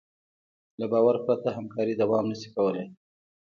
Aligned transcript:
له 0.79 0.85
باور 0.91 1.15
پرته 1.25 1.49
همکاري 1.57 1.93
دوام 2.01 2.25
نهشي 2.31 2.49
کولی. 2.55 2.85